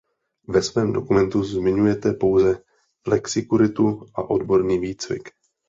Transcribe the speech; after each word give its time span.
Ve 0.47 0.61
svém 0.63 0.93
dokumentu 0.93 1.43
zmiňujete 1.43 2.13
pouze 2.13 2.63
flexikuritu 3.03 4.05
a 4.15 4.29
odborný 4.29 4.79
výcvik. 4.79 5.29